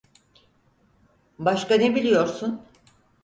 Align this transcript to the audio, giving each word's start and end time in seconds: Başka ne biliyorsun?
Başka 1.39 1.75
ne 1.77 1.95
biliyorsun? 1.95 2.65